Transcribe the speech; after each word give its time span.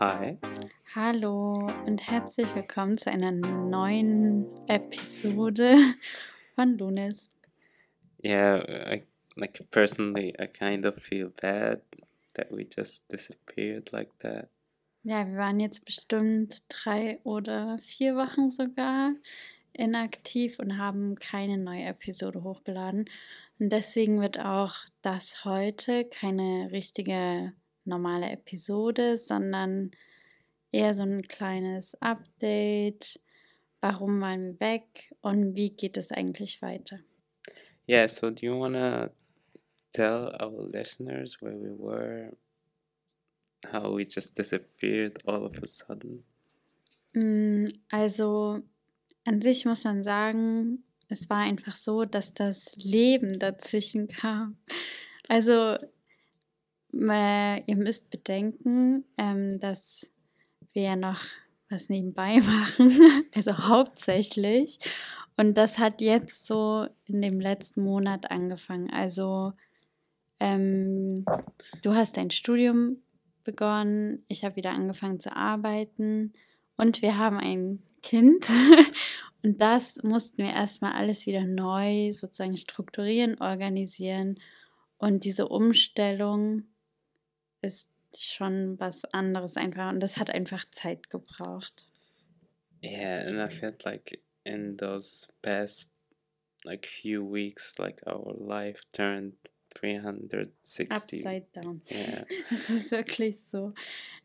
Hi. 0.00 0.38
Hallo 0.94 1.70
und 1.86 2.00
herzlich 2.08 2.52
willkommen 2.54 2.98
zu 2.98 3.10
einer 3.10 3.30
neuen 3.30 4.46
Episode 4.66 5.76
von 6.54 6.76
Lunis. 6.76 7.30
Yeah, 8.24 8.92
I 8.92 9.04
like 9.36 9.64
personally, 9.70 10.34
I 10.40 10.46
kind 10.46 10.84
of 10.84 10.96
feel 10.96 11.30
bad 11.40 11.82
that 12.34 12.50
we 12.50 12.66
just 12.76 13.04
disappeared 13.10 13.92
like 13.92 14.10
that. 14.18 14.48
Ja, 15.04 15.26
wir 15.26 15.36
waren 15.36 15.60
jetzt 15.60 15.84
bestimmt 15.84 16.62
drei 16.68 17.20
oder 17.22 17.78
vier 17.78 18.16
Wochen 18.16 18.50
sogar 18.50 19.12
inaktiv 19.72 20.58
und 20.58 20.78
haben 20.78 21.16
keine 21.16 21.58
neue 21.58 21.84
Episode 21.84 22.42
hochgeladen. 22.42 23.08
Und 23.58 23.70
deswegen 23.70 24.20
wird 24.20 24.40
auch 24.40 24.74
das 25.02 25.44
heute 25.44 26.04
keine 26.04 26.70
richtige 26.72 27.52
normale 27.86 28.30
Episode, 28.30 29.18
sondern 29.18 29.90
eher 30.70 30.94
so 30.94 31.02
ein 31.02 31.22
kleines 31.22 31.94
Update. 32.00 33.20
Warum 33.80 34.20
waren 34.20 34.58
wir 34.58 34.60
weg 34.60 35.14
und 35.20 35.54
wie 35.54 35.70
geht 35.70 35.96
es 35.96 36.10
eigentlich 36.10 36.62
weiter? 36.62 37.00
Yeah, 37.88 38.08
so 38.08 38.30
do 38.30 38.46
you 38.46 38.58
want 38.58 38.74
to 38.74 39.10
tell 39.92 40.34
our 40.40 40.68
listeners 40.72 41.40
where 41.42 41.54
we 41.54 41.70
were, 41.78 42.36
how 43.72 43.94
we 43.94 44.04
just 44.04 44.38
disappeared 44.38 45.18
all 45.26 45.44
of 45.44 45.62
a 45.62 45.66
sudden? 45.66 46.24
Mm, 47.12 47.68
Also 47.90 48.62
an 49.24 49.42
sich 49.42 49.64
muss 49.64 49.84
man 49.84 50.02
sagen, 50.02 50.84
es 51.08 51.28
war 51.28 51.38
einfach 51.40 51.76
so, 51.76 52.04
dass 52.04 52.32
das 52.32 52.74
Leben 52.76 53.38
dazwischen 53.38 54.08
kam. 54.08 54.56
Also 55.28 55.76
ihr 57.00 57.76
müsst 57.76 58.10
bedenken, 58.10 59.04
ähm, 59.18 59.58
dass 59.60 60.10
wir 60.72 60.82
ja 60.82 60.96
noch 60.96 61.20
was 61.70 61.88
nebenbei 61.88 62.38
machen, 62.40 63.26
also 63.34 63.68
hauptsächlich. 63.68 64.78
Und 65.36 65.54
das 65.56 65.78
hat 65.78 66.00
jetzt 66.00 66.46
so 66.46 66.86
in 67.06 67.20
dem 67.20 67.40
letzten 67.40 67.82
Monat 67.82 68.30
angefangen. 68.30 68.90
Also 68.90 69.52
ähm, 70.38 71.24
du 71.82 71.94
hast 71.94 72.16
dein 72.16 72.30
Studium 72.30 72.98
begonnen, 73.42 74.24
ich 74.28 74.44
habe 74.44 74.56
wieder 74.56 74.70
angefangen 74.70 75.20
zu 75.20 75.34
arbeiten 75.34 76.32
und 76.76 77.02
wir 77.02 77.18
haben 77.18 77.38
ein 77.38 77.82
Kind. 78.02 78.46
Und 79.42 79.60
das 79.60 80.02
mussten 80.02 80.38
wir 80.38 80.54
erstmal 80.54 80.92
alles 80.92 81.26
wieder 81.26 81.44
neu 81.44 82.14
sozusagen 82.14 82.56
strukturieren, 82.56 83.38
organisieren. 83.42 84.40
Und 84.96 85.24
diese 85.24 85.48
Umstellung 85.48 86.62
ist 87.64 87.90
schon 88.16 88.78
was 88.78 89.04
anderes 89.06 89.56
einfach. 89.56 89.90
Und 89.90 90.00
das 90.00 90.18
hat 90.18 90.30
einfach 90.30 90.64
Zeit 90.70 91.10
gebraucht. 91.10 91.88
Yeah, 92.82 93.26
and 93.26 93.38
I 93.38 93.48
felt 93.54 93.84
like 93.84 94.20
in 94.44 94.76
those 94.76 95.28
past 95.42 95.90
like 96.64 96.86
few 96.86 97.22
weeks, 97.22 97.74
like 97.78 98.02
our 98.06 98.34
life 98.38 98.82
turned 98.92 99.34
360. 99.74 100.90
Upside 100.90 101.46
down. 101.52 101.82
Yeah. 101.90 102.24
Das 102.50 102.70
ist 102.70 102.90
wirklich 102.90 103.40
so. 103.40 103.74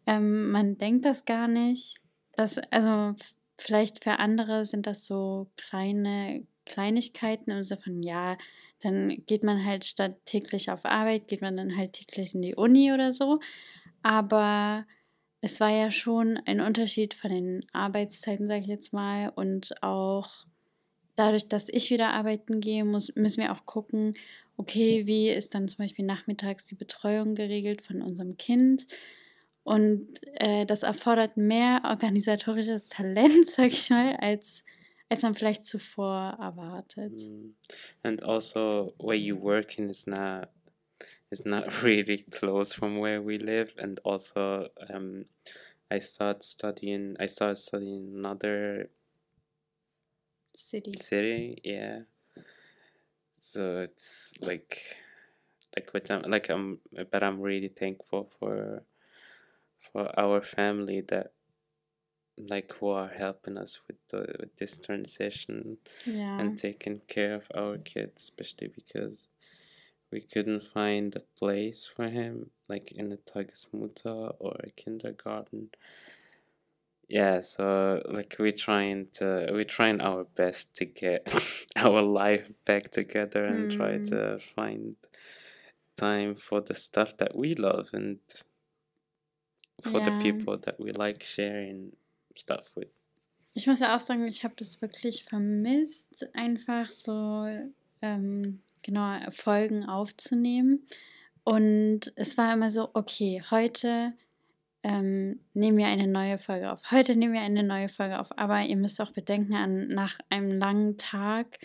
Ähm, 0.06 0.52
man 0.52 0.78
denkt 0.78 1.06
das 1.06 1.26
gar 1.26 1.48
nicht. 1.48 2.00
Das, 2.36 2.58
also 2.72 3.16
vielleicht 3.58 4.04
für 4.04 4.20
andere 4.20 4.66
sind 4.66 4.88
das 4.88 5.06
so 5.06 5.50
kleine 5.58 6.46
Kleinigkeiten 6.70 7.52
im 7.52 7.64
Sinne 7.64 7.82
von, 7.82 8.04
ja, 8.04 8.38
dann 8.82 9.24
geht 9.26 9.44
man 9.44 9.66
halt 9.66 9.84
statt 9.84 10.16
täglich 10.26 10.72
auf 10.72 10.86
Arbeit, 10.86 11.28
geht 11.28 11.42
man 11.42 11.58
dann 11.58 11.76
halt 11.76 11.94
täglich 11.94 12.34
in 12.34 12.42
die 12.42 12.56
Uni 12.56 12.94
oder 12.94 13.12
so. 13.12 13.40
Aber 14.04 14.86
es 15.42 15.60
war 15.60 15.70
ja 15.72 15.92
schon 15.92 16.40
ein 16.46 16.62
Unterschied 16.62 17.14
von 17.14 17.32
den 17.32 17.66
Arbeitszeiten, 17.74 18.48
sage 18.48 18.62
ich 18.62 18.68
jetzt 18.68 18.94
mal, 18.94 19.32
und 19.36 19.82
auch 19.84 20.46
dadurch, 21.16 21.48
dass 21.48 21.68
ich 21.68 21.90
wieder 21.90 22.14
arbeiten 22.14 22.62
gehe, 22.62 22.86
muss, 22.86 23.14
müssen 23.16 23.42
wir 23.42 23.52
auch 23.52 23.66
gucken, 23.66 24.14
okay, 24.58 25.06
wie 25.06 25.30
ist 25.30 25.56
dann 25.56 25.68
zum 25.68 25.86
Beispiel 25.86 26.06
nachmittags 26.06 26.66
die 26.66 26.76
Betreuung 26.76 27.36
geregelt 27.36 27.82
von 27.82 28.02
unserem 28.02 28.38
Kind. 28.38 28.88
Und 29.64 30.08
äh, 30.34 30.66
das 30.66 30.84
erfordert 30.84 31.38
mehr 31.38 31.82
organisatorisches 31.86 32.90
Talent, 32.90 33.46
sag 33.56 33.68
ich 33.68 33.90
mal, 33.90 34.16
als, 34.18 34.64
als 35.10 35.24
man 35.24 35.36
vielleicht 35.36 35.66
zuvor 35.66 36.38
erwartet. 36.40 37.22
Mm. 37.22 37.56
And 38.04 38.24
also, 38.24 38.94
where 38.98 39.18
you 39.18 39.36
working 39.36 39.90
is 39.90 40.06
not 40.06 40.50
is 41.32 41.46
not 41.46 41.66
really 41.84 42.26
close 42.32 42.74
from 42.74 43.00
where 43.00 43.22
we 43.22 43.38
live. 43.38 43.74
And 43.78 44.00
also, 44.04 44.70
um, 44.90 45.26
I 45.92 46.00
start 46.00 46.44
studying. 46.44 47.16
I 47.20 47.28
started 47.28 47.58
studying 47.58 48.10
in 48.10 48.18
another 48.18 48.90
City. 50.56 50.94
city. 50.98 51.62
Yeah. 51.64 52.00
So 53.36 53.80
it's 53.80 54.34
like, 54.42 54.98
like 55.76 55.94
what 55.94 56.12
I'm 56.12 56.24
like 56.30 56.50
I'm, 56.50 56.80
but 57.12 57.24
I'm 57.24 57.40
really 57.40 57.70
thankful 57.70 58.30
for, 58.40 58.84
for 59.80 60.12
our 60.20 60.42
family 60.42 61.02
that, 61.08 61.32
like, 62.48 62.74
who 62.80 62.90
are 62.90 63.10
helping 63.10 63.58
us 63.58 63.80
with 63.88 63.98
the 64.10 64.36
with 64.40 64.56
this 64.58 64.78
transition 64.78 65.78
Ja. 66.06 66.38
and 66.40 66.58
taking 66.58 67.02
care 67.08 67.34
of 67.36 67.44
our 67.56 67.78
kids, 67.78 68.22
especially 68.24 68.68
because 68.68 69.28
we 70.12 70.22
couldn't 70.22 70.64
find 70.64 71.16
a 71.16 71.24
place 71.38 71.86
for 71.96 72.08
him, 72.10 72.52
like 72.68 72.92
in 72.92 73.12
a 73.12 73.18
Tagesmutter 73.18 74.36
or 74.40 74.56
a 74.64 74.70
kindergarten. 74.72 75.70
Yeah, 77.08 77.42
so 77.42 78.02
like 78.08 78.36
we're 78.40 78.52
trying 78.52 79.08
to 79.14 79.48
we're 79.52 79.64
trying 79.64 80.00
our 80.02 80.24
best 80.24 80.76
to 80.76 80.86
get 80.86 81.22
our 81.76 82.02
life 82.04 82.52
back 82.66 82.92
together 82.92 83.46
and 83.46 83.72
try 83.72 83.94
Mm. 83.98 84.10
to 84.10 84.38
find 84.40 84.96
time 85.98 86.36
for 86.36 86.62
the 86.62 86.76
stuff 86.76 87.18
that 87.18 87.36
we 87.36 87.56
love 87.56 87.90
and 87.94 88.20
for 89.82 90.00
the 90.02 90.12
people 90.24 90.58
that 90.58 90.80
we 90.80 90.92
like 90.92 91.24
sharing 91.24 91.96
stuff 92.36 92.76
with. 92.76 92.90
Ich 93.54 93.68
muss 93.68 93.80
ja 93.80 93.96
auch 93.96 94.00
sagen, 94.00 94.28
ich 94.28 94.44
habe 94.44 94.54
das 94.58 94.82
wirklich 94.82 95.24
vermisst, 95.26 96.30
einfach 96.34 96.90
so 96.92 97.46
ähm, 98.02 98.62
genau 98.82 99.20
Folgen 99.32 99.86
aufzunehmen. 99.86 100.86
Und 101.44 102.14
es 102.16 102.38
war 102.38 102.54
immer 102.54 102.72
so, 102.72 102.90
okay, 102.94 103.42
heute 103.50 104.14
ähm, 104.84 105.40
nehmen 105.54 105.78
wir 105.78 105.88
eine 105.88 106.08
neue 106.08 106.38
Folge 106.38 106.72
auf. 106.72 106.92
Heute 106.92 107.16
nehmen 107.16 107.34
wir 107.34 107.42
eine 107.42 107.64
neue 107.64 107.90
Folge 107.90 108.20
auf. 108.20 108.38
Aber 108.38 108.62
ihr 108.62 108.78
müsst 108.78 109.02
auch 109.02 109.12
bedenken, 109.12 109.56
an, 109.56 109.88
nach 109.88 110.20
einem 110.30 110.52
langen 110.58 110.98
Tag 110.98 111.58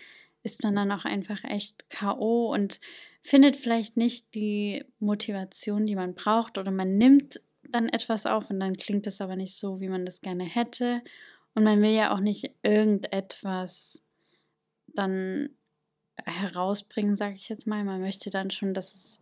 ist 0.42 0.62
man 0.62 0.74
dann 0.74 0.92
auch 0.92 1.04
einfach 1.04 1.42
echt 1.44 1.88
K.O. 1.90 2.52
und 2.52 2.80
findet 3.22 3.56
vielleicht 3.56 3.96
nicht 3.96 4.34
die 4.34 4.84
Motivation, 4.98 5.86
die 5.86 5.96
man 5.96 6.14
braucht. 6.14 6.58
Oder 6.58 6.70
man 6.70 6.96
nimmt 6.96 7.40
dann 7.74 7.88
etwas 7.88 8.24
auf 8.26 8.50
und 8.50 8.60
dann 8.60 8.76
klingt 8.76 9.06
es 9.06 9.20
aber 9.20 9.36
nicht 9.36 9.56
so, 9.56 9.80
wie 9.80 9.88
man 9.88 10.04
das 10.04 10.20
gerne 10.20 10.44
hätte. 10.44 11.02
Und 11.54 11.64
man 11.64 11.82
will 11.82 11.90
ja 11.90 12.14
auch 12.14 12.20
nicht 12.20 12.50
irgendetwas 12.62 14.02
dann 14.86 15.50
herausbringen, 16.24 17.16
sage 17.16 17.34
ich 17.34 17.48
jetzt 17.48 17.66
mal. 17.66 17.84
Man 17.84 18.00
möchte 18.00 18.30
dann 18.30 18.50
schon, 18.50 18.74
dass 18.74 18.94
es, 18.94 19.20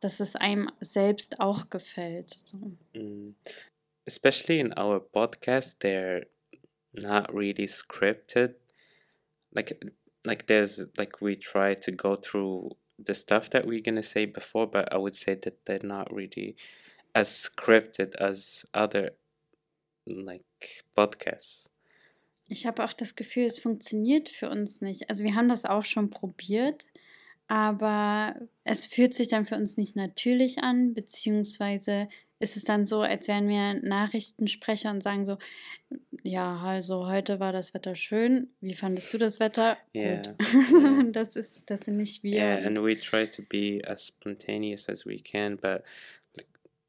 dass 0.00 0.20
es 0.20 0.36
einem 0.36 0.70
selbst 0.80 1.40
auch 1.40 1.70
gefällt. 1.70 2.30
So. 2.44 2.58
Mm. 2.94 3.34
Especially 4.06 4.60
in 4.60 4.78
our 4.78 5.00
podcast, 5.00 5.82
they're 5.82 6.26
not 6.92 7.32
really 7.32 7.66
scripted. 7.66 8.56
Like, 9.52 9.80
like 10.24 10.46
there's 10.46 10.86
like 10.98 11.22
we 11.22 11.38
try 11.38 11.74
to 11.74 11.92
go 11.92 12.16
through 12.16 12.76
the 12.98 13.14
stuff 13.14 13.48
that 13.50 13.66
we're 13.66 13.82
gonna 13.82 14.02
say 14.02 14.26
before, 14.26 14.66
but 14.66 14.92
I 14.92 14.98
would 14.98 15.14
say 15.14 15.34
that 15.36 15.64
they're 15.64 15.82
not 15.82 16.12
really 16.12 16.56
as 17.14 17.42
scripted 17.42 18.20
as 18.20 18.68
other 18.74 19.12
like 20.06 20.84
podcasts. 20.94 21.70
Ich 22.46 22.66
habe 22.66 22.84
auch 22.84 22.92
das 22.92 23.14
Gefühl, 23.14 23.44
es 23.44 23.58
funktioniert 23.58 24.28
für 24.28 24.50
uns 24.50 24.82
nicht. 24.82 25.08
Also 25.08 25.24
wir 25.24 25.34
haben 25.34 25.48
das 25.48 25.64
auch 25.64 25.84
schon 25.84 26.10
probiert, 26.10 26.86
aber 27.46 28.36
es 28.64 28.86
fühlt 28.86 29.14
sich 29.14 29.28
dann 29.28 29.46
für 29.46 29.56
uns 29.56 29.76
nicht 29.78 29.96
natürlich 29.96 30.58
an, 30.58 30.92
beziehungsweise 30.92 32.08
ist 32.40 32.56
es 32.56 32.64
dann 32.64 32.86
so, 32.86 33.00
als 33.00 33.28
wären 33.28 33.48
wir 33.48 33.74
Nachrichtensprecher 33.74 34.90
und 34.90 35.02
sagen 35.02 35.24
so, 35.24 35.38
ja, 36.22 36.56
also 36.56 37.06
heute 37.06 37.40
war 37.40 37.52
das 37.52 37.72
Wetter 37.72 37.94
schön. 37.94 38.50
Wie 38.60 38.74
fandest 38.74 39.14
du 39.14 39.18
das 39.18 39.40
Wetter? 39.40 39.78
Yeah, 39.94 40.16
Gut. 40.16 40.34
yeah. 40.70 41.02
das 41.12 41.36
ist, 41.36 41.62
das 41.70 41.80
sind 41.80 41.96
nicht 41.96 42.22
wir. 42.22 42.36
Yeah, 42.36 42.66
and 42.66 42.82
we 42.82 42.98
try 42.98 43.26
to 43.26 43.42
be 43.48 43.80
as 43.86 44.08
spontaneous 44.08 44.88
as 44.88 45.06
we 45.06 45.18
can, 45.18 45.56
but 45.56 45.82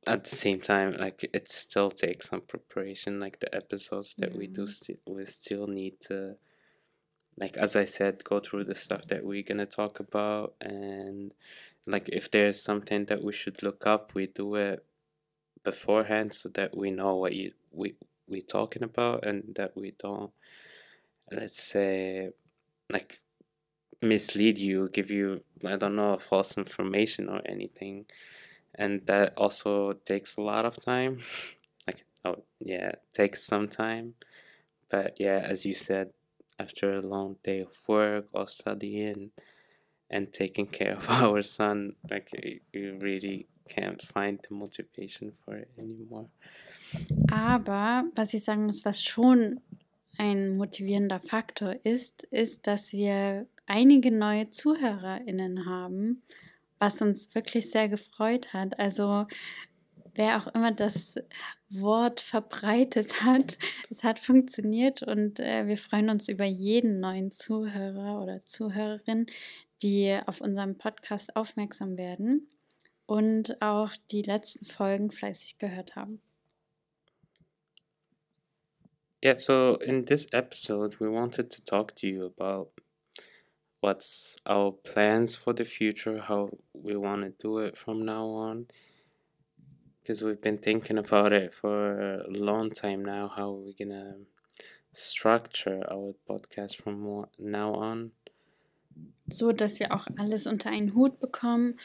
at 0.07 0.24
the 0.24 0.36
same 0.36 0.60
time, 0.62 0.94
like 0.98 1.30
it 1.34 1.52
still 1.52 1.90
takes 1.92 2.30
some 2.30 2.42
preparation. 2.42 3.19
Like 3.19 3.40
the 3.40 3.54
episodes 3.56 4.16
that 4.19 4.36
we 4.36 4.48
do, 4.48 4.68
sti- 4.68 4.98
we 5.07 5.25
still 5.25 5.68
need 5.68 6.00
to, 6.02 6.38
like 7.38 7.57
as 7.57 7.75
I 7.75 7.86
said, 7.86 8.24
go 8.24 8.40
through 8.40 8.66
the 8.66 8.75
stuff 8.75 9.06
that 9.07 9.24
we're 9.25 9.44
gonna 9.44 9.66
talk 9.66 10.00
about, 10.00 10.54
and 10.62 11.34
like 11.86 12.10
if 12.10 12.31
there's 12.31 12.62
something 12.62 13.06
that 13.06 13.24
we 13.24 13.34
should 13.34 13.62
look 13.63 13.86
up, 13.86 14.13
we 14.16 14.28
do 14.28 14.56
it 14.56 14.86
beforehand 15.63 16.34
so 16.34 16.50
that 16.50 16.78
we 16.78 16.92
know 16.92 17.16
what 17.16 17.34
you 17.36 17.54
we 17.72 17.96
we 18.28 18.42
talking 18.42 18.84
about 18.84 19.25
and 19.25 19.56
that 19.56 19.75
we 19.75 19.92
don't 20.00 20.31
let's 21.31 21.62
say 21.62 22.30
like 22.90 23.19
mislead 24.01 24.58
you 24.58 24.90
give 24.90 25.12
you 25.12 25.42
i 25.66 25.75
don't 25.75 25.96
know 25.96 26.18
false 26.18 26.58
information 26.58 27.30
or 27.30 27.42
anything 27.46 28.06
and 28.77 29.06
that 29.07 29.33
also 29.38 29.94
takes 29.94 30.38
a 30.38 30.42
lot 30.42 30.66
of 30.66 30.77
time. 30.83 31.19
Like 31.88 32.04
oh 32.24 32.44
yeah 32.60 32.94
takes 33.13 33.44
some 33.44 33.68
time. 33.68 34.16
But 34.89 35.19
yeah 35.19 35.45
as 35.48 35.66
you 35.66 35.74
said 35.74 36.10
after 36.57 36.94
a 36.94 37.01
long 37.01 37.36
day 37.44 37.60
of 37.60 37.77
work 37.88 38.27
or 38.33 38.48
studying 38.48 39.31
and 40.10 40.33
taking 40.33 40.66
care 40.66 40.95
of 40.95 41.10
our 41.22 41.42
son 41.42 41.95
like 42.10 42.30
you 42.74 42.98
really 43.01 43.48
can't 43.68 44.01
find 44.01 44.39
the 44.48 44.56
motivation 44.56 45.33
for 45.44 45.56
it 45.57 45.69
anymore. 45.77 46.30
Aber 47.31 48.06
was 48.16 48.33
ich 48.33 48.44
sagen 48.44 48.66
muss, 48.66 48.86
was 48.86 49.04
schon 49.04 49.60
ein 50.18 50.57
motivierender 50.57 51.19
Faktor 51.19 51.75
ist, 51.83 52.24
ist, 52.31 52.68
dass 52.68 52.94
wir 52.94 53.48
einige 53.66 54.12
neue 54.12 54.50
ZuhörerInnen 54.50 55.66
haben, 55.66 56.22
was 56.86 57.02
uns 57.02 57.34
wirklich 57.34 57.72
sehr 57.72 57.90
gefreut 57.90 58.54
hat. 58.54 58.78
Also 58.80 59.26
wer 60.14 60.38
auch 60.38 60.48
immer 60.54 60.72
das 60.72 61.16
Wort 61.70 62.20
verbreitet 62.20 63.22
hat, 63.26 63.58
es 63.90 64.04
hat 64.04 64.20
funktioniert 64.20 65.02
und 65.02 65.40
äh, 65.40 65.66
wir 65.66 65.78
freuen 65.78 66.10
uns 66.10 66.30
über 66.30 66.46
jeden 66.46 67.00
neuen 67.00 67.32
Zuhörer 67.32 68.22
oder 68.22 68.46
Zuhörerin, 68.46 69.26
die 69.82 70.18
auf 70.28 70.42
unserem 70.42 70.78
Podcast 70.78 71.36
aufmerksam 71.36 71.98
werden 71.98 72.48
und 73.08 73.62
auch 73.62 73.92
die 74.12 74.22
letzten 74.22 74.66
Folgen 74.66 75.10
fleißig 75.10 75.58
gehört 75.58 75.96
haben. 75.96 76.22
Yeah, 79.24 79.40
so 79.40 79.80
in 79.80 80.06
this 80.06 80.28
episode, 80.34 81.00
we 81.00 81.12
wanted 81.12 81.50
to 81.50 81.62
talk 81.64 81.96
to 81.96 82.06
you 82.06 82.28
about 82.28 82.70
what's 83.86 84.36
our 84.48 84.72
plans 84.72 85.36
for 85.36 85.54
the 85.54 85.64
future, 85.64 86.18
how 86.28 86.50
we 86.74 86.96
want 86.96 87.22
to 87.22 87.30
do 87.30 87.60
it 87.60 87.78
from 87.78 88.04
now 88.04 88.26
on. 88.28 88.68
Because 90.02 90.24
we've 90.24 90.42
been 90.42 90.58
thinking 90.58 90.98
about 90.98 91.34
it 91.34 91.54
for 91.54 92.22
a 92.22 92.30
long 92.30 92.72
time 92.72 93.06
now, 93.06 93.32
how 93.38 93.52
we're 93.52 93.78
gonna 93.78 94.16
structure 94.94 95.84
our 95.92 96.16
podcast 96.28 96.78
from 96.82 97.26
now 97.38 97.74
on. 97.76 98.12
So, 99.30 99.52
dass 99.52 99.80
wir 99.80 99.92
auch 99.92 100.08
alles 100.18 100.48
unter 100.48 100.70
einen 100.72 100.96
Hut 100.96 101.20
bekommen 101.20 101.80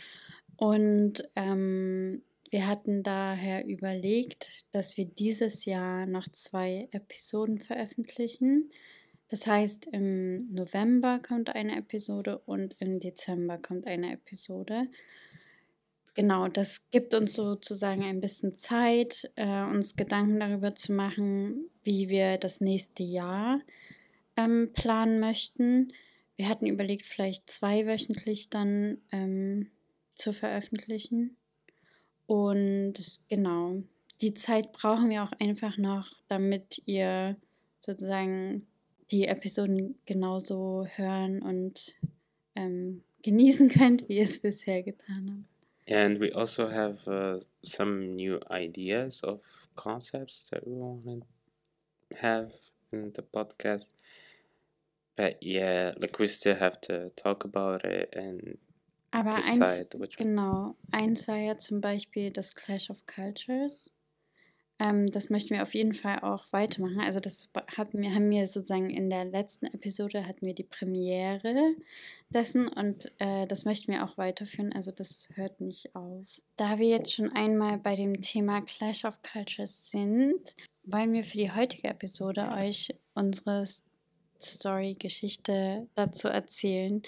und 0.56 1.24
ähm, 1.36 2.22
Wir 2.52 2.66
hatten 2.66 3.04
daher 3.04 3.64
überlegt, 3.64 4.64
dass 4.72 4.96
wir 4.96 5.04
dieses 5.04 5.66
Jahr 5.66 6.04
noch 6.06 6.26
zwei 6.32 6.88
Episoden 6.90 7.60
veröffentlichen. 7.60 8.72
Das 9.30 9.46
heißt, 9.46 9.86
im 9.92 10.52
November 10.52 11.20
kommt 11.20 11.54
eine 11.54 11.76
Episode 11.76 12.38
und 12.46 12.74
im 12.80 12.98
Dezember 12.98 13.58
kommt 13.58 13.86
eine 13.86 14.12
Episode. 14.12 14.88
Genau, 16.14 16.48
das 16.48 16.80
gibt 16.90 17.14
uns 17.14 17.34
sozusagen 17.34 18.02
ein 18.02 18.20
bisschen 18.20 18.56
Zeit, 18.56 19.30
äh, 19.36 19.62
uns 19.62 19.94
Gedanken 19.94 20.40
darüber 20.40 20.74
zu 20.74 20.92
machen, 20.92 21.70
wie 21.84 22.08
wir 22.08 22.38
das 22.38 22.60
nächste 22.60 23.04
Jahr 23.04 23.60
ähm, 24.36 24.72
planen 24.74 25.20
möchten. 25.20 25.92
Wir 26.34 26.48
hatten 26.48 26.66
überlegt, 26.66 27.06
vielleicht 27.06 27.48
zweiwöchentlich 27.48 28.50
dann 28.50 28.98
ähm, 29.12 29.70
zu 30.16 30.32
veröffentlichen. 30.32 31.36
Und 32.26 33.20
genau, 33.28 33.82
die 34.20 34.34
Zeit 34.34 34.72
brauchen 34.72 35.08
wir 35.08 35.22
auch 35.22 35.32
einfach 35.38 35.78
noch, 35.78 36.08
damit 36.26 36.82
ihr 36.86 37.36
sozusagen 37.78 38.66
die 39.10 39.26
Episoden 39.26 39.98
genauso 40.06 40.86
hören 40.94 41.42
und 41.42 41.96
ähm, 42.54 43.02
genießen 43.22 43.68
könnt, 43.68 44.08
wie 44.08 44.18
ihr 44.18 44.24
es 44.24 44.40
bisher 44.40 44.82
getan 44.82 45.30
habt. 45.30 45.50
And 45.92 46.20
we 46.20 46.32
also 46.34 46.70
have 46.70 47.08
uh, 47.08 47.40
some 47.62 48.14
new 48.14 48.38
ideas 48.48 49.24
of 49.24 49.42
concepts 49.74 50.48
that 50.50 50.64
we 50.64 50.72
want 50.72 51.04
to 51.04 51.22
have 52.16 52.52
in 52.92 53.12
the 53.14 53.22
podcast. 53.22 53.92
But 55.16 55.42
yeah, 55.42 55.92
like 56.00 56.18
we 56.18 56.28
still 56.28 56.56
have 56.56 56.80
to 56.82 57.10
talk 57.16 57.44
about 57.44 57.84
it 57.84 58.14
and 58.14 58.58
Aber 59.12 59.34
eins, 59.34 59.88
genau, 60.16 60.76
eins 60.92 61.26
war 61.26 61.36
ja 61.36 61.58
zum 61.58 61.80
Beispiel 61.80 62.30
das 62.30 62.54
Clash 62.54 62.90
of 62.90 63.04
Cultures. 63.06 63.90
Ähm, 64.80 65.10
das 65.10 65.28
möchten 65.28 65.50
wir 65.50 65.62
auf 65.62 65.74
jeden 65.74 65.92
Fall 65.92 66.20
auch 66.20 66.46
weitermachen. 66.52 67.00
Also 67.00 67.20
das 67.20 67.50
haben 67.76 68.00
wir, 68.00 68.14
haben 68.14 68.30
wir 68.30 68.46
sozusagen 68.46 68.88
in 68.88 69.10
der 69.10 69.26
letzten 69.26 69.66
Episode 69.66 70.26
hatten 70.26 70.46
wir 70.46 70.54
die 70.54 70.64
Premiere 70.64 71.74
dessen 72.30 72.66
und 72.66 73.12
äh, 73.18 73.46
das 73.46 73.66
möchten 73.66 73.92
wir 73.92 74.02
auch 74.04 74.16
weiterführen. 74.16 74.72
Also 74.72 74.90
das 74.90 75.28
hört 75.34 75.60
nicht 75.60 75.94
auf. 75.94 76.40
Da 76.56 76.78
wir 76.78 76.88
jetzt 76.88 77.12
schon 77.12 77.30
einmal 77.32 77.76
bei 77.76 77.94
dem 77.94 78.22
Thema 78.22 78.62
Clash 78.62 79.04
of 79.04 79.20
Cultures 79.22 79.90
sind, 79.90 80.56
wollen 80.84 81.12
wir 81.12 81.24
für 81.24 81.36
die 81.36 81.52
heutige 81.52 81.88
Episode 81.88 82.48
euch 82.58 82.88
unsere 83.14 83.66
Story-Geschichte 84.40 85.88
dazu 85.94 86.28
erzählen. 86.28 87.02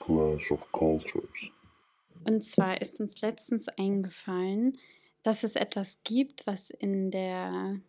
Clash 0.00 0.50
of 0.50 0.72
Cultures. 0.72 1.50
Und 2.24 2.44
zwar 2.44 2.80
ist 2.80 3.00
uns 3.00 3.20
letztens 3.20 3.68
eingefallen, 3.68 4.78
dass 5.22 5.42
es 5.42 5.56
etwas 5.56 5.98
gibt, 6.04 6.46
was 6.46 6.70
in 6.70 7.10
der, 7.10 7.80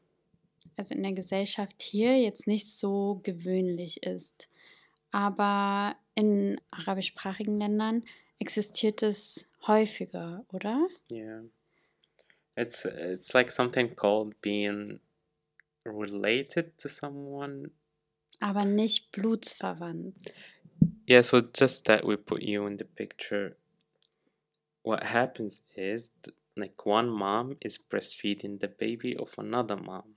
also 0.75 0.95
in 0.95 1.03
der 1.03 1.13
Gesellschaft 1.13 1.81
hier 1.81 2.19
jetzt 2.19 2.47
nicht 2.47 2.67
so 2.67 3.19
gewöhnlich 3.23 4.03
ist. 4.03 4.49
Aber 5.11 5.95
in 6.15 6.59
arabischsprachigen 6.71 7.59
Ländern 7.59 8.03
existiert 8.39 9.03
es 9.03 9.47
häufiger, 9.67 10.45
oder? 10.51 10.88
Yeah. 11.11 11.43
It's 12.55 12.85
it's 12.85 13.33
like 13.33 13.51
something 13.51 13.95
called 13.95 14.39
being 14.41 14.99
related 15.85 16.77
to 16.77 16.88
someone. 16.88 17.71
Aber 18.39 18.65
nicht 18.65 19.12
blutsverwandt. 19.12 20.17
Yeah, 21.07 21.21
so 21.21 21.41
just 21.41 21.86
that 21.86 22.05
we 22.05 22.17
put 22.17 22.41
you 22.41 22.65
in 22.65 22.77
the 22.77 22.86
picture. 22.86 23.55
What 24.86 25.04
happens 25.18 25.62
is 25.75 26.12
like 26.56 26.86
one 26.86 27.10
mom 27.10 27.58
is 27.60 27.80
breastfeeding 27.92 28.60
the 28.60 28.68
baby 28.68 29.15
of 29.18 29.34
another 29.38 29.75
mom. 29.75 30.10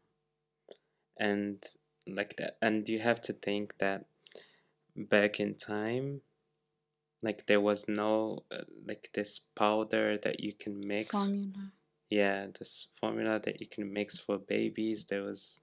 And 1.17 1.65
like 2.07 2.37
that 2.37 2.57
and 2.63 2.89
you 2.89 3.01
have 3.01 3.21
to 3.21 3.33
think 3.33 3.79
that 3.79 4.07
back 4.97 5.39
in 5.41 5.55
time 5.55 6.23
like 7.23 7.47
there 7.47 7.61
was 7.61 7.87
no 7.87 8.45
uh, 8.51 8.65
like 8.87 9.11
this 9.15 9.39
powder 9.55 10.17
that 10.17 10.41
you 10.41 10.53
can 10.53 10.81
mix 10.87 11.11
formula 11.11 11.73
yeah 12.09 12.47
this 12.59 12.89
formula 12.99 13.39
that 13.39 13.61
you 13.61 13.67
can 13.67 13.93
mix 13.93 14.19
for 14.19 14.39
babies 14.39 15.05
there 15.07 15.23
was 15.23 15.61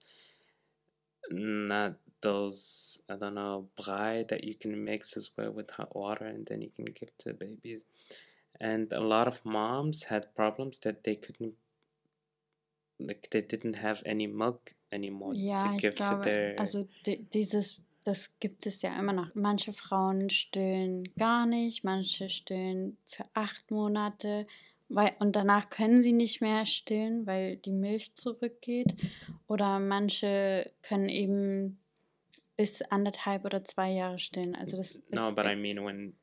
not 1.32 1.96
those 2.22 3.02
I 3.10 3.16
don't 3.16 3.36
know 3.36 3.68
brei 3.80 4.28
that 4.28 4.44
you 4.44 4.56
can 4.56 4.84
mix 4.84 5.16
as 5.18 5.32
well 5.38 5.52
with 5.52 5.72
hot 5.72 5.96
water 5.96 6.26
and 6.26 6.46
then 6.46 6.62
you 6.62 6.72
can 6.76 6.86
give 6.86 7.16
to 7.20 7.34
babies. 7.34 7.86
And 8.60 8.94
a 8.94 9.00
lot 9.00 9.28
of 9.28 9.44
moms 9.44 10.10
had 10.10 10.34
problems 10.36 10.80
that 10.82 11.04
they 11.04 11.16
couldn't 11.16 11.56
like 13.00 13.30
they 13.32 13.42
didn't 13.42 13.78
have 13.78 14.02
any 14.06 14.28
milk 14.28 14.74
anymore 14.92 15.34
ja, 15.36 15.58
to 15.58 15.78
give 15.78 15.96
glaube, 15.96 16.18
to 16.18 16.22
their 16.22 16.58
also 16.58 16.88
dieses 17.06 17.82
das 18.06 18.38
gibt 18.40 18.68
es 18.68 18.84
ja 18.84 18.98
immer 18.98 19.14
noch. 19.14 19.34
Manche 19.34 19.74
Frauen 19.74 20.30
stillen 20.30 21.10
gar 21.18 21.48
nicht, 21.48 21.84
manche 21.84 22.30
stillen 22.30 22.98
für 23.08 23.26
acht 23.34 23.72
Monate, 23.72 24.46
weil, 24.90 25.14
und 25.20 25.36
danach 25.36 25.72
können 25.72 26.04
sie 26.04 26.14
nicht 26.14 26.40
mehr 26.40 26.68
stillen, 26.68 27.26
weil 27.26 27.58
die 27.58 27.72
Milch 27.72 28.14
zurückgeht. 28.14 28.96
Oder 29.48 29.80
manche 29.80 30.72
können 30.84 31.10
eben 31.10 31.80
bis 32.56 32.84
anderthalb 32.84 33.44
oder 33.44 33.64
zwei 33.66 33.90
Jahre 33.90 34.20
stillen. 34.20 34.56
Also 34.56 34.78
das 34.78 35.02
no, 35.10 35.32
but 35.32 35.46
I 35.46 35.56
mean 35.56 35.84
when 35.84 36.14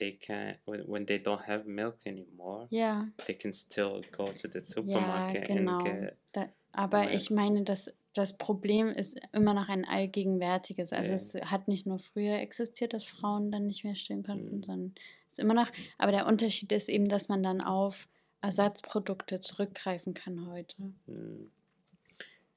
they 0.00 0.12
can 0.12 0.56
when, 0.64 0.80
when 0.88 1.06
they 1.06 1.18
don't 1.18 1.46
have 1.46 1.64
milk 1.66 1.98
anymore, 2.06 2.66
yeah. 2.70 3.04
they 3.26 3.34
can 3.34 3.52
still 3.52 4.02
go 4.10 4.26
to 4.26 4.48
the 4.48 4.60
supermarket 4.60 5.48
ja, 5.48 5.54
genau. 5.54 5.78
and 5.78 5.84
get. 5.84 6.16
Da, 6.32 6.48
aber 6.72 7.00
milk. 7.00 7.14
ich 7.14 7.30
meine, 7.30 7.62
dass 7.62 7.92
das 8.14 8.36
Problem 8.36 8.88
ist 8.88 9.20
immer 9.32 9.54
noch 9.54 9.68
ein 9.68 9.84
allgegenwärtiges. 9.84 10.92
Also 10.92 11.12
yeah. 11.12 11.44
es 11.44 11.50
hat 11.50 11.68
nicht 11.68 11.86
nur 11.86 12.00
früher 12.00 12.40
existiert, 12.40 12.92
dass 12.92 13.04
Frauen 13.04 13.52
dann 13.52 13.66
nicht 13.66 13.84
mehr 13.84 13.94
stillen 13.94 14.24
konnten, 14.24 14.58
mm. 14.58 14.62
sondern 14.64 14.94
es 15.30 15.38
ist 15.38 15.38
immer 15.38 15.54
noch. 15.54 15.70
Aber 15.96 16.10
der 16.10 16.26
Unterschied 16.26 16.72
ist 16.72 16.88
eben, 16.88 17.08
dass 17.08 17.28
man 17.28 17.42
dann 17.42 17.60
auf 17.60 18.08
Ersatzprodukte 18.42 19.40
zurückgreifen 19.40 20.14
kann 20.14 20.48
heute. 20.48 20.76
Mm. 21.06 21.50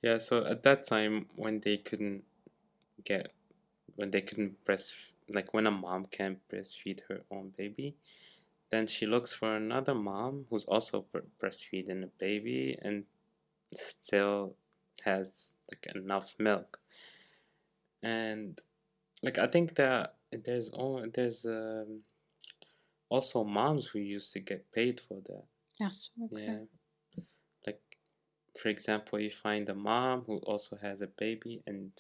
Yeah, 0.04 0.20
so 0.20 0.38
at 0.38 0.64
that 0.64 0.84
time 0.86 1.28
when 1.36 1.62
they 1.62 1.78
couldn't 1.78 2.24
get 3.06 3.32
when 3.96 4.12
they 4.12 4.22
couldn't 4.22 4.56
breast 4.66 5.13
like 5.30 5.54
when 5.54 5.68
a 5.68 5.72
mom 5.72 6.06
can't 6.06 6.40
breastfeed 6.50 7.02
her 7.10 7.22
own 7.32 7.52
baby 7.58 7.96
then 8.74 8.88
she 8.88 9.06
looks 9.06 9.32
for 9.32 9.56
another 9.56 9.94
mom 9.94 10.48
who's 10.50 10.66
also 10.66 11.06
breastfeeding 11.40 12.04
a 12.04 12.08
baby 12.18 12.76
and 12.82 13.04
still 13.72 14.56
has 15.06 15.54
like 15.70 15.96
enough 15.96 16.34
milk. 16.40 16.80
And 18.02 18.60
like 19.22 19.38
i 19.38 19.46
think 19.46 19.76
that 19.76 20.16
there's 20.32 20.72
only 20.74 21.10
there's 21.14 21.46
um, 21.46 22.02
also 23.10 23.44
moms 23.44 23.90
who 23.90 24.00
used 24.00 24.34
to 24.34 24.40
get 24.40 24.72
paid 24.72 25.00
for 25.00 25.22
that. 25.28 25.44
So, 25.92 26.10
okay. 26.26 26.44
yeah. 26.44 27.24
Like 27.68 27.82
for 28.60 28.70
example 28.70 29.20
you 29.20 29.30
find 29.30 29.70
a 29.70 29.76
mom 29.76 30.24
who 30.26 30.38
also 30.38 30.78
has 30.78 31.04
a 31.04 31.08
baby 31.08 31.62
and 31.68 31.92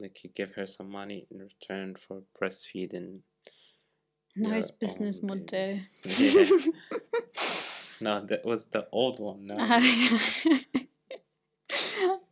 like 0.00 0.22
you 0.24 0.30
give 0.34 0.54
her 0.54 0.66
some 0.66 0.90
money 0.90 1.26
in 1.30 1.38
return 1.38 1.96
for 1.96 2.22
breastfeeding 2.40 3.20
own 4.36 4.62
Businessmodell. 4.80 5.80
yeah 6.04 6.44
no 8.00 8.24
that 8.26 8.44
was 8.44 8.66
the 8.66 8.86
old 8.92 9.18
one 9.18 9.46
no 9.46 9.56
Ah. 9.58 9.80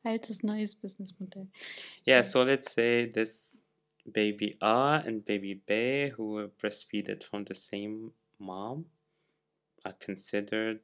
Altes 0.04 0.42
neues 0.44 0.74
Businessmodell. 0.74 1.48
Yeah, 2.04 2.22
so 2.22 2.44
let's 2.44 2.72
say 2.72 3.06
this 3.06 3.64
baby 4.10 4.56
A 4.62 5.02
and 5.04 5.24
baby 5.24 5.60
B 5.66 6.08
who 6.16 6.30
were 6.34 6.48
breastfeeded 6.48 7.24
from 7.24 7.44
the 7.44 7.54
same 7.54 8.12
mom 8.38 8.86
are 9.84 9.94
considered 9.94 10.80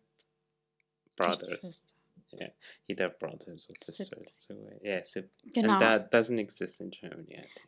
brothers. 1.17 1.91
Geschwister. 2.33 2.55
Either 2.89 3.09
brothers 3.11 3.69
or 3.69 3.77
sisters. 3.77 4.47
So, 4.47 4.55
yeah, 4.83 5.03
so, 5.05 5.21
Genau. 5.53 5.73
and 5.73 5.81
that 5.81 6.12
doesn't 6.12 6.39
exist 6.39 6.81
in 6.81 6.91
Germany, 6.91 7.35
I 7.35 7.43
think. 7.43 7.67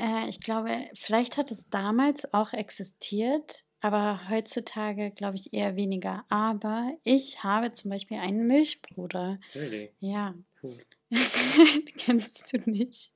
Äh, 0.00 0.28
ich 0.28 0.40
glaube, 0.40 0.88
vielleicht 0.94 1.36
hat 1.36 1.50
es 1.50 1.68
damals 1.68 2.32
auch 2.32 2.52
existiert, 2.54 3.64
aber 3.80 4.28
heutzutage 4.30 5.10
glaube 5.10 5.36
ich 5.36 5.52
eher 5.52 5.76
weniger. 5.76 6.24
Aber 6.30 6.92
ich 7.04 7.42
habe 7.44 7.70
zum 7.72 7.90
Beispiel 7.90 8.16
einen 8.18 8.46
Milchbruder. 8.46 9.38
Really? 9.54 9.92
Ja, 9.98 10.34
Who? 10.62 10.74
kennst 11.98 12.52
du 12.52 12.70
nicht. 12.70 13.12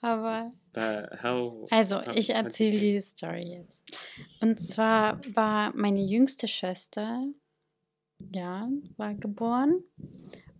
Aber 0.00 0.52
But 0.72 1.22
how? 1.22 1.68
Also, 1.70 2.04
how- 2.04 2.16
ich 2.16 2.30
erzähle 2.30 2.74
you- 2.74 2.80
die 2.80 3.00
Story 3.00 3.42
jetzt. 3.58 3.84
Und 4.40 4.58
zwar 4.60 5.20
war 5.34 5.74
meine 5.76 6.00
jüngste 6.00 6.48
Schwester, 6.48 7.24
ja, 8.32 8.68
war 8.96 9.14
geboren. 9.14 9.82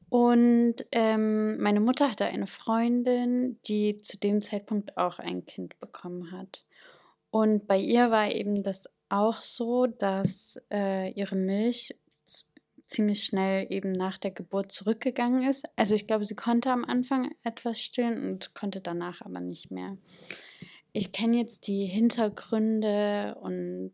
Und 0.09 0.75
ähm, 0.93 1.59
meine 1.59 1.81
Mutter 1.81 2.11
hatte 2.11 2.27
eine 2.27 2.47
Freundin, 2.47 3.59
die 3.67 3.97
zu 3.97 4.19
dem 4.19 4.41
Zeitpunkt 4.43 4.99
auch 4.99 5.19
ein 5.19 5.47
Kind 5.47 5.79
bekommen 5.81 6.33
hat. 6.33 6.67
Und 7.31 7.67
bei 7.67 7.79
ihr 7.79 8.11
war 8.11 8.31
eben 8.31 8.63
das 8.63 8.91
auch 9.09 9.39
so, 9.39 9.87
dass 9.87 10.61
äh, 10.71 11.11
ihre 11.13 11.37
Milch 11.37 11.95
ziemlich 12.87 13.25
schnell 13.25 13.67
eben 13.71 13.93
nach 13.93 14.19
der 14.19 14.33
Geburt 14.33 14.71
zurückgegangen 14.71 15.49
ist. 15.49 15.65
Also 15.77 15.95
ich 15.95 16.07
glaube, 16.07 16.27
sie 16.27 16.35
konnte 16.35 16.71
am 16.71 16.85
Anfang 16.85 17.35
etwas 17.43 17.81
stillen 17.81 18.23
und 18.23 18.55
konnte 18.55 18.81
danach 18.81 19.23
aber 19.23 19.41
nicht 19.41 19.71
mehr. 19.71 19.97
Ich 20.93 21.13
kenne 21.13 21.39
jetzt 21.39 21.67
die 21.67 21.87
Hintergründe 21.87 23.37
und 23.41 23.93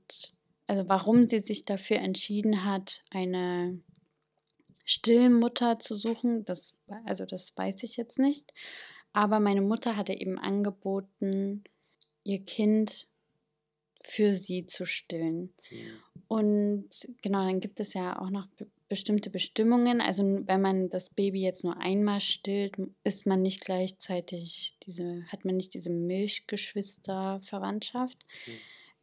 also 0.69 0.89
warum 0.89 1.27
sie 1.27 1.41
sich 1.41 1.65
dafür 1.65 1.97
entschieden 1.97 2.65
hat, 2.65 3.03
eine 3.11 3.81
Stillmutter 4.85 5.79
zu 5.79 5.95
suchen, 5.95 6.45
das, 6.45 6.75
also 7.05 7.25
das 7.25 7.57
weiß 7.57 7.83
ich 7.83 7.97
jetzt 7.97 8.19
nicht. 8.19 8.53
Aber 9.13 9.41
meine 9.41 9.63
Mutter 9.63 9.97
hatte 9.97 10.13
eben 10.13 10.39
angeboten, 10.39 11.65
ihr 12.23 12.45
Kind 12.45 13.09
für 14.05 14.35
sie 14.35 14.67
zu 14.67 14.85
stillen. 14.85 15.55
Mm, 15.71 15.75
Und 16.29 16.91
genau, 17.23 17.45
dann 17.45 17.61
gibt 17.61 17.81
es 17.81 17.95
ja 17.95 18.21
auch 18.21 18.31
noch 18.31 18.47
be 18.47 18.67
bestimmte 18.91 19.29
Bestimmungen. 19.29 20.01
Also 20.01 20.23
wenn 20.47 20.63
man 20.63 20.89
das 20.89 21.11
Baby 21.11 21.43
jetzt 21.43 21.63
nur 21.63 21.77
einmal 21.77 22.23
stillt, 22.23 22.79
ist 23.05 23.27
man 23.27 23.43
nicht 23.43 23.61
gleichzeitig 23.61 24.79
diese, 24.87 25.27
hat 25.27 25.45
man 25.45 25.59
nicht 25.59 25.75
diese 25.75 25.91
Milchgeschwister-Verwandtschaft. 25.91 28.25
Mhm. 28.47 28.53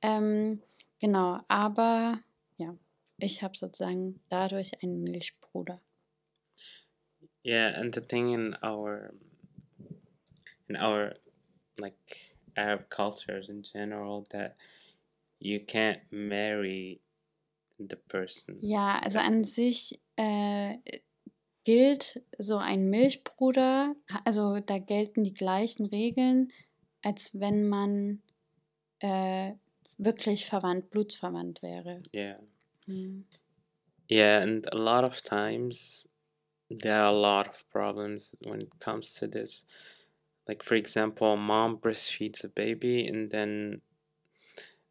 Ähm, 0.02 0.64
genau, 1.00 1.40
aber 1.48 2.20
ja, 2.58 2.76
ich 3.18 3.42
habe 3.44 3.58
sozusagen 3.58 4.20
dadurch 4.30 4.72
einen 4.82 5.04
Milchbruder. 5.04 5.82
Yeah, 7.46 7.80
and 7.80 7.94
the 7.94 8.02
thing 8.02 8.34
in 8.34 8.56
our 8.64 9.14
in 10.68 10.76
our 10.76 11.16
like 11.78 12.38
Arab 12.58 12.90
cultures 12.90 13.50
in 13.50 13.62
general 13.62 14.26
that 14.32 14.56
you 15.40 15.60
can't 15.60 16.02
marry 16.12 17.02
the 17.78 17.96
person. 17.96 18.58
Ja, 18.62 19.00
also 19.00 19.20
an 19.20 19.44
sich 19.44 20.00
äh, 20.16 20.78
gilt 21.66 22.24
so 22.38 22.58
ein 22.58 22.90
Milchbruder, 22.90 23.96
also 24.24 24.60
da 24.60 24.80
gelten 24.80 25.24
die 25.24 25.34
gleichen 25.34 25.86
Regeln, 25.86 26.52
als 27.04 27.40
wenn 27.40 27.68
man 27.68 28.22
äh, 29.00 29.54
wirklich 29.98 30.46
verwandt, 30.46 30.90
blutsverwandt 30.90 31.62
wäre. 31.62 32.02
Yeah. 32.12 32.38
Mhm. 32.88 33.26
Yeah, 34.08 34.42
and 34.42 34.68
a 34.72 34.78
lot 34.78 35.04
of 35.04 35.24
times 35.24 36.06
there 36.70 37.02
are 37.02 37.14
a 37.14 37.18
lot 37.18 37.48
of 37.48 37.70
problems 37.70 38.36
when 38.44 38.62
it 38.62 38.80
comes 38.80 39.14
to 39.16 39.28
this. 39.28 39.64
Like 40.48 40.64
for 40.64 40.76
example, 40.76 41.38
mom 41.38 41.78
breastfeeds 41.78 42.44
a 42.44 42.50
baby 42.50 43.08
and 43.08 43.32
then 43.32 43.82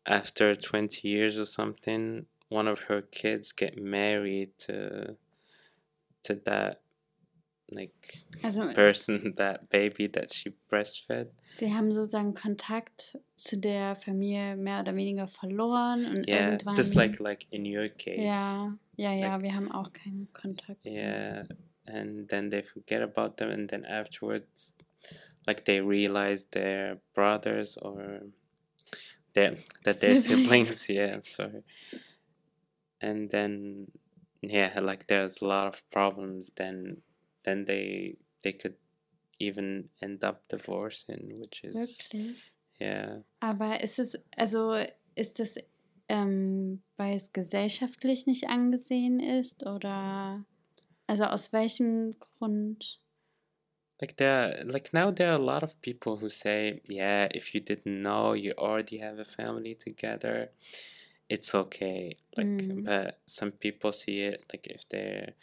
after 0.06 0.54
20 0.54 1.08
years 1.08 1.38
or 1.38 1.44
something, 1.46 2.26
one 2.48 2.68
of 2.68 2.82
her 2.82 3.02
kids 3.02 3.52
get 3.52 3.76
married 3.78 4.58
to 4.58 5.16
to 6.24 6.34
that 6.34 6.80
like 7.74 8.24
Also 8.42 8.62
person, 8.74 9.34
that 9.36 9.68
baby 9.70 10.08
that 10.08 10.32
she 10.32 10.52
breastfed. 10.70 11.28
sie 11.56 11.72
haben 11.72 11.92
sozusagen 11.92 12.34
Kontakt 12.34 13.18
zu 13.36 13.58
der 13.58 13.96
Familie 13.96 14.56
mehr 14.56 14.80
oder 14.80 14.94
weniger 14.96 15.26
verloren 15.28 16.06
und 16.06 16.28
Yeah, 16.28 16.50
irgendwann. 16.52 16.74
just 16.76 16.94
like 16.94 17.18
like 17.20 17.46
in 17.50 17.64
your 17.64 17.88
case. 17.88 18.20
ja, 18.22 18.76
ja, 18.96 19.12
ja, 19.12 19.34
like- 19.34 19.42
wir 19.42 19.54
haben 19.54 19.70
auch 19.72 19.92
keinen 19.92 20.28
Kontakt. 20.32 20.84
Yeah, 20.84 21.44
and 21.86 22.28
then 22.28 22.50
they 22.50 22.62
forget 22.62 23.02
about 23.02 23.36
them, 23.36 23.50
and 23.50 23.68
then 23.70 23.84
afterwards, 23.84 24.74
like 25.46 25.64
they 25.64 25.80
realize 25.80 26.48
they're 26.50 27.00
brothers 27.14 27.76
or 27.76 28.22
they're, 29.34 29.56
that 29.84 30.00
they're 30.00 30.16
Siblings. 30.16 30.86
siblings. 30.86 30.88
Yeah, 30.88 31.20
sorry. 31.22 31.62
And 33.00 33.30
then, 33.30 33.88
yeah, 34.40 34.78
like 34.80 35.06
there's 35.08 35.42
a 35.42 35.46
lot 35.46 35.66
of 35.66 35.82
problems. 35.90 36.52
Then, 36.56 37.02
then 37.44 37.64
they 37.66 38.16
they 38.42 38.52
could 38.52 38.76
even 39.38 39.88
end 40.00 40.22
up 40.24 40.46
divorcing, 40.48 41.34
which 41.38 41.64
is 41.64 41.74
Wirklich? 41.74 42.54
yeah. 42.80 43.22
Aber 43.40 43.80
ist 43.82 43.98
es, 43.98 44.18
also 44.36 44.76
ist 45.14 45.40
es, 45.40 45.56
ähm, 46.08 46.82
weil 46.96 47.16
es 47.16 47.32
gesellschaftlich 47.32 48.26
nicht 48.26 48.48
angesehen 48.48 49.20
ist 49.20 49.66
oder 49.66 50.44
also 51.06 51.24
aus 51.24 51.52
welchem 51.52 52.18
Grund? 52.18 53.00
Like 54.00 54.16
there, 54.16 54.64
like 54.64 54.92
now 54.92 55.10
there 55.12 55.30
are 55.30 55.38
a 55.40 55.44
lot 55.44 55.62
of 55.62 55.80
people 55.80 56.16
who 56.20 56.28
say, 56.28 56.82
yeah, 56.88 57.28
if 57.32 57.54
you 57.54 57.60
didn't 57.60 58.02
know, 58.02 58.34
you 58.34 58.52
already 58.58 58.98
have 58.98 59.18
a 59.20 59.24
family 59.24 59.74
together, 59.76 60.50
it's 61.28 61.54
okay. 61.54 62.16
Like, 62.36 62.46
Mm. 62.46 62.84
but 62.84 63.20
some 63.26 63.52
people 63.52 63.92
see 63.92 64.22
it 64.22 64.44
like 64.52 64.66
if 64.66 64.82
they're 64.88 65.34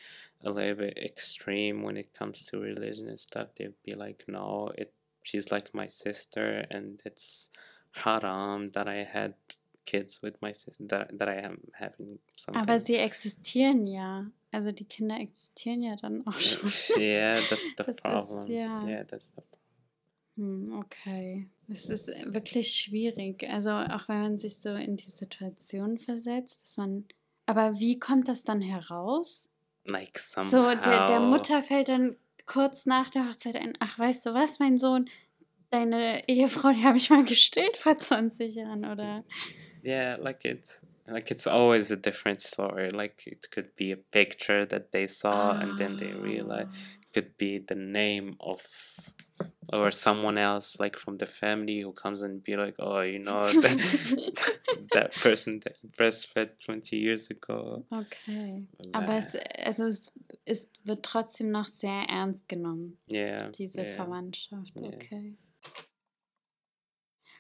a 0.44 0.50
little 0.50 0.76
bit 0.76 0.98
extreme 0.98 1.84
when 1.84 1.98
it 1.98 2.14
comes 2.14 2.46
to 2.48 2.60
religion 2.60 3.08
and 3.08 3.20
stuff, 3.20 3.50
they'd 3.56 3.74
be 3.84 3.96
like, 3.96 4.24
no, 4.28 4.72
it 4.76 4.94
she's 5.24 5.52
like 5.52 5.74
my 5.74 5.88
sister, 5.88 6.66
and 6.70 7.02
it's 7.06 7.50
haram 7.92 8.72
that 8.72 8.88
I 8.88 9.04
had 9.04 9.36
kids 9.86 10.22
with 10.22 10.42
my 10.42 10.54
sister 10.54 10.86
that 10.88 11.18
that 11.18 11.30
I 11.30 11.36
am 11.36 11.60
having 11.74 12.20
something. 12.36 12.62
Aber 12.62 12.80
sie 12.80 12.98
existieren 12.98 13.88
ja. 13.88 14.26
Also 14.52 14.72
die 14.72 14.86
Kinder 14.86 15.18
existieren 15.20 15.82
ja 15.82 15.96
dann 15.96 16.26
auch 16.28 16.40
schon. 16.40 16.70
yeah, 16.98 17.36
that's 17.50 17.72
the 17.78 17.84
Das 17.84 17.88
ist, 17.88 18.02
problem. 18.02 18.52
ja. 18.52 18.86
yeah, 18.86 19.04
that's 19.04 19.30
the 19.30 19.42
problem. 19.42 19.62
Hm, 20.38 20.80
okay. 20.80 21.50
Es 21.68 21.90
ist 21.90 22.08
wirklich 22.08 22.74
schwierig. 22.74 23.48
Also 23.50 23.72
auch 23.72 24.08
wenn 24.10 24.22
man 24.22 24.38
sich 24.38 24.58
so 24.58 24.74
in 24.76 24.98
die 24.98 25.10
Situation 25.10 25.98
versetzt, 25.98 26.64
dass 26.64 26.78
man. 26.78 27.06
Aber 27.46 27.80
wie 27.80 28.00
kommt 28.00 28.28
das 28.28 28.44
dann 28.44 28.62
heraus? 28.62 29.50
Like 29.86 30.20
somehow. 30.20 30.50
So, 30.50 30.76
der, 30.76 31.08
der 31.08 31.20
Mutter 31.20 31.64
fällt 31.64 31.88
dann 31.90 32.16
kurz 32.46 32.86
nach 32.86 33.10
der 33.10 33.28
Hochzeit 33.30 33.56
ein, 33.56 33.74
ach, 33.80 33.98
weißt 33.98 34.26
du 34.26 34.34
was, 34.34 34.60
mein 34.60 34.78
Sohn, 34.78 35.10
deine 35.70 36.28
Ehefrau, 36.28 36.72
die 36.74 36.84
habe 36.84 36.98
ich 36.98 37.10
mal 37.10 37.24
gestillt 37.24 37.78
vor 37.78 37.98
20 37.98 38.56
Jahren, 38.56 38.86
oder? 38.86 39.24
Yeah, 39.84 40.18
like 40.22 40.46
it's 40.46 40.86
like 41.08 41.32
it's 41.32 41.48
always 41.48 41.92
a 41.92 41.96
different 41.96 42.42
story. 42.42 42.90
Like 42.90 43.26
it 43.26 43.50
could 43.52 43.76
be 43.76 43.92
a 43.92 43.98
picture 44.12 44.68
that 44.68 44.92
they 44.92 45.08
saw 45.08 45.52
and 45.52 45.78
then 45.78 45.98
they 45.98 46.14
realize 46.14 46.68
Ah. 46.70 47.14
could 47.14 47.38
be 47.38 47.64
the 47.68 47.76
name 47.76 48.36
of 48.40 48.62
or 49.72 49.92
someone 49.92 50.38
else 50.38 50.78
like 50.80 50.98
from 50.98 51.18
the 51.18 51.26
family 51.26 51.82
who 51.82 51.92
comes 51.92 52.22
and 52.24 52.44
be 52.44 52.56
like 52.56 52.76
oh 52.80 53.02
you 53.02 53.20
know 53.20 53.42
that, 53.62 54.48
that 54.94 55.12
person 55.22 55.60
that 55.62 55.76
breastfed 55.98 56.62
20 56.66 56.96
years 56.98 57.30
ago 57.30 57.86
Okay. 57.92 58.68
Aber 58.94 59.18
es, 59.18 59.36
also 59.66 59.84
es, 59.84 60.12
es 60.46 60.70
wird 60.84 61.04
trotzdem 61.04 61.52
noch 61.52 61.66
sehr 61.66 62.06
ernst 62.10 62.48
genommen, 62.48 62.98
yeah 63.10 63.50
diese 63.50 63.82
yeah. 63.82 63.96
Verwandtschaft. 63.96 64.74
Okay. 64.76 65.38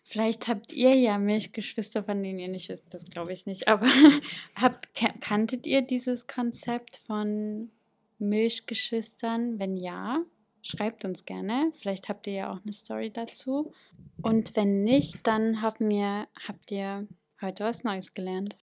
Vielleicht 0.04 0.50
habt 0.50 0.74
ihr 0.74 0.94
ja 0.96 1.18
Milchgeschwister, 1.18 2.04
von 2.04 2.22
denen 2.22 2.38
ihr 2.40 2.50
nicht 2.50 2.68
wisst, 2.68 2.94
das 2.94 3.06
glaube 3.06 3.32
ich 3.32 3.46
nicht, 3.46 3.70
aber 3.70 3.86
habt, 4.56 4.94
ka- 4.94 5.14
kanntet 5.22 5.66
ihr 5.66 5.82
dieses 5.82 6.28
Konzept 6.28 6.98
von 6.98 7.72
Milchgeschwistern? 8.20 9.58
Wenn 9.58 9.78
ja, 9.78 10.26
schreibt 10.62 11.06
uns 11.06 11.26
gerne. 11.26 11.72
Vielleicht 11.76 12.10
habt 12.10 12.28
ihr 12.28 12.34
ja 12.34 12.52
auch 12.52 12.60
eine 12.64 12.74
Story 12.74 13.12
dazu. 13.12 13.74
Und 14.22 14.56
wenn 14.56 14.84
nicht, 14.84 15.20
dann 15.24 15.62
haben 15.62 15.90
wir, 15.90 16.28
habt 16.48 16.72
ihr 16.72 17.08
heute 17.42 17.64
was 17.64 17.84
Neues 17.84 18.12
gelernt. 18.12 18.58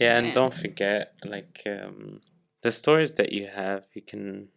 Yeah, 0.00 0.18
and 0.18 0.34
don't 0.34 0.52
forget, 0.52 1.14
like 1.22 1.62
um, 1.66 2.20
the 2.62 2.70
stories 2.70 3.14
that 3.14 3.32
you 3.32 3.46
have, 3.46 3.86
you 3.94 4.02
can 4.02 4.48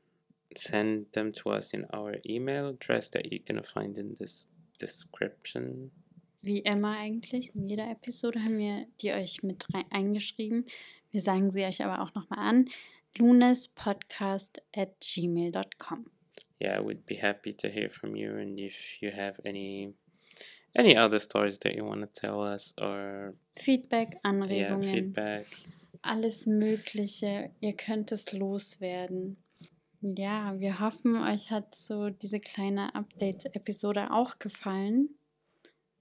send 0.56 1.12
them 1.14 1.32
to 1.32 1.52
us 1.52 1.74
in 1.74 1.86
our 1.94 2.16
email 2.26 2.70
address 2.70 3.12
that 3.12 3.32
you're 3.32 3.44
gonna 3.46 3.64
find 3.64 3.98
in 3.98 4.16
this 4.16 4.48
description. 4.80 5.92
Wie 6.42 6.60
immer 6.60 6.98
eigentlich, 6.98 7.54
in 7.56 7.68
jeder 7.68 7.90
Episode 7.92 8.40
haben 8.40 8.58
wir 8.58 8.88
die 9.02 9.12
euch 9.12 9.44
mit 9.44 9.68
rein 9.74 9.86
eingeschrieben. 9.90 10.66
Wir 11.12 11.22
sagen 11.22 11.52
sie 11.52 11.66
euch 11.66 11.84
aber 11.84 12.02
auch 12.02 12.14
nochmal 12.16 12.40
an. 12.40 12.66
Lunespodcast 13.20 14.60
at 14.76 15.00
gmail.com. 15.02 16.06
Yeah, 16.60 16.82
we'd 16.82 17.06
be 17.06 17.16
happy 17.16 17.54
to 17.54 17.70
hear 17.70 17.90
from 17.90 18.16
you, 18.16 18.38
and 18.38 18.60
if 18.60 19.02
you 19.02 19.12
have 19.12 19.40
any 19.46 19.94
any 20.76 20.96
other 20.96 21.20
stories 21.20 21.60
that 21.60 21.76
you 21.76 21.84
want 21.84 22.02
to 22.02 22.08
tell 22.08 22.42
us 22.42 22.74
or 22.80 23.34
Feedback, 23.56 24.14
yeah, 24.14 24.32
Anregungen, 24.32 24.94
feedback, 24.94 25.46
alles 26.02 26.46
Mögliche. 26.46 27.52
Ihr 27.60 27.74
könnt 27.74 28.12
es 28.12 28.32
loswerden. 28.34 29.38
Ja, 30.02 30.60
wir 30.60 30.80
hoffen, 30.80 31.16
euch 31.16 31.50
hat 31.50 31.74
so 31.74 32.10
diese 32.10 32.40
kleine 32.40 32.94
Update-Episode 32.94 34.12
auch 34.12 34.38
gefallen. 34.38 35.10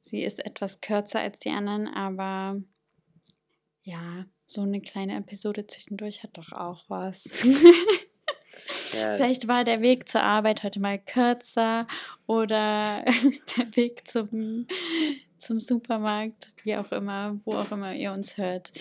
Sie 0.00 0.22
ist 0.22 0.44
etwas 0.44 0.80
kürzer 0.80 1.20
als 1.20 1.38
die 1.40 1.50
anderen, 1.50 1.88
aber 1.88 2.60
ja, 3.82 4.26
so 4.46 4.62
eine 4.62 4.80
kleine 4.80 5.16
Episode 5.16 5.66
zwischendurch 5.66 6.22
hat 6.22 6.38
doch 6.38 6.52
auch 6.52 6.84
was. 6.88 7.44
yeah, 8.94 9.16
Vielleicht 9.16 9.48
war 9.48 9.64
der 9.64 9.82
Weg 9.82 10.08
zur 10.08 10.22
Arbeit 10.22 10.62
heute 10.62 10.80
mal 10.80 10.98
kürzer 10.98 11.86
oder 12.26 13.04
der 13.56 13.76
Weg 13.76 14.06
zum, 14.06 14.66
zum 15.38 15.60
Supermarkt, 15.60 16.52
wie 16.62 16.76
auch 16.76 16.92
immer, 16.92 17.38
wo 17.44 17.54
auch 17.54 17.70
immer 17.72 17.94
ihr 17.94 18.12
uns 18.12 18.38
hört. 18.38 18.72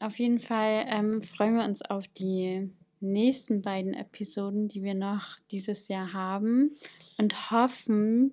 Auf 0.00 0.18
jeden 0.18 0.40
Fall 0.40 0.86
ähm, 0.88 1.22
freuen 1.22 1.56
wir 1.56 1.64
uns 1.64 1.82
auf 1.82 2.08
die 2.08 2.70
nächsten 3.00 3.62
beiden 3.62 3.94
Episoden, 3.94 4.68
die 4.68 4.82
wir 4.82 4.94
noch 4.94 5.38
dieses 5.50 5.88
Jahr 5.88 6.12
haben 6.12 6.72
und 7.18 7.50
hoffen, 7.50 8.32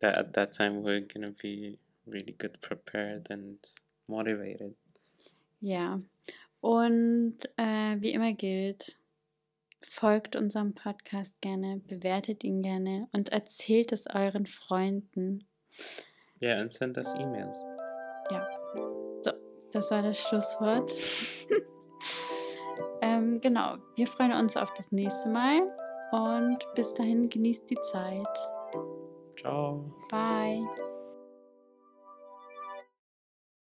that 0.00 0.16
at 0.16 0.32
that 0.34 0.52
time 0.52 0.82
we're 0.82 1.00
gonna 1.00 1.32
be 1.42 1.78
really 2.06 2.32
good 2.32 2.60
prepared 2.60 3.30
and 3.30 3.58
motivated. 4.06 4.74
Ja. 5.60 6.00
Und 6.60 7.38
äh, 7.56 7.96
wie 8.00 8.12
immer 8.12 8.32
gilt, 8.32 8.98
folgt 9.82 10.36
unserem 10.36 10.74
Podcast 10.74 11.40
gerne, 11.40 11.80
bewertet 11.86 12.44
ihn 12.44 12.62
gerne 12.62 13.08
und 13.12 13.30
erzählt 13.30 13.92
es 13.92 14.06
euren 14.06 14.46
Freunden. 14.46 15.46
Yeah, 16.42 16.60
and 16.60 16.70
send 16.70 16.96
us 16.96 17.12
emails. 17.14 17.64
So, 19.22 19.32
das 19.72 19.90
war 19.90 20.02
das 20.02 20.20
Schlusswort. 20.20 20.92
ähm, 23.02 23.40
genau, 23.40 23.76
wir 23.96 24.06
freuen 24.06 24.32
uns 24.32 24.56
auf 24.56 24.72
das 24.74 24.92
nächste 24.92 25.28
Mal 25.28 25.60
und 26.12 26.58
bis 26.74 26.94
dahin 26.94 27.28
genießt 27.28 27.68
die 27.70 27.80
Zeit. 27.92 28.38
Ciao. 29.36 29.84
Bye. 30.10 30.89